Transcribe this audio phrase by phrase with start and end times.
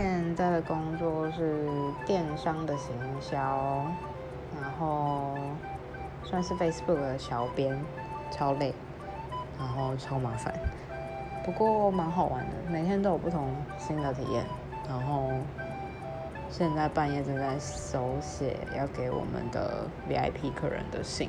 [0.00, 1.66] 现在的工作是
[2.06, 3.84] 电商的行销
[4.54, 5.36] 然后
[6.22, 7.76] 算是 facebook 的小编
[8.30, 8.72] 超累
[9.58, 10.54] 然后超麻烦。
[11.44, 14.44] 不过蛮好玩的每天都有不同新的体验
[14.88, 15.32] 然后
[16.48, 21.28] 现在半夜正在手写要给我们的 vip 客人的信。